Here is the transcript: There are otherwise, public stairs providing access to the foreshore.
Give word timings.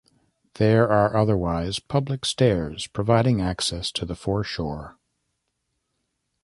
There 0.55 0.89
are 0.91 1.15
otherwise, 1.15 1.77
public 1.77 2.25
stairs 2.25 2.87
providing 2.87 3.39
access 3.39 3.91
to 3.91 4.03
the 4.03 4.15
foreshore. 4.15 4.97